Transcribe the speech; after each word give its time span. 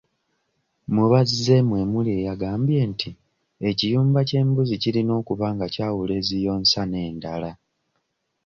Mu 0.93 1.03
bazze 1.11 1.55
mwe 1.67 1.81
muli 1.91 2.11
eyagambye 2.17 2.81
nti 2.91 3.09
ekiyumba 3.69 4.19
ky'embuzi 4.29 4.75
kirina 4.81 5.11
okuba 5.21 5.47
nga 5.55 5.65
kyawula 5.73 6.13
eziyonsa 6.21 6.81
n'endala. 6.85 7.51